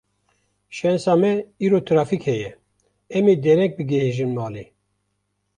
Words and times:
Şensa 0.77 1.13
me 1.21 1.31
îro 1.65 1.79
trafîk 1.87 2.23
heye, 2.29 2.49
em 3.17 3.25
ê 3.33 3.35
dereng 3.43 3.73
bigihîjin 3.77 4.31
malê. 4.37 4.65